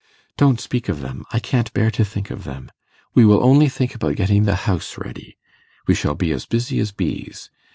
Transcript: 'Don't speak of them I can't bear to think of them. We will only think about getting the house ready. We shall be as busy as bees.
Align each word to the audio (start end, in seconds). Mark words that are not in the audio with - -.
'Don't 0.35 0.59
speak 0.59 0.89
of 0.89 1.01
them 1.01 1.23
I 1.31 1.37
can't 1.37 1.71
bear 1.73 1.91
to 1.91 2.03
think 2.03 2.31
of 2.31 2.43
them. 2.43 2.71
We 3.13 3.23
will 3.23 3.43
only 3.45 3.69
think 3.69 3.93
about 3.93 4.15
getting 4.15 4.45
the 4.45 4.55
house 4.65 4.97
ready. 4.97 5.37
We 5.85 5.93
shall 5.93 6.15
be 6.15 6.31
as 6.31 6.47
busy 6.47 6.79
as 6.79 6.91
bees. 6.91 7.51